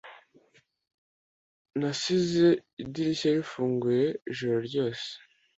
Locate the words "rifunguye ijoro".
3.37-4.57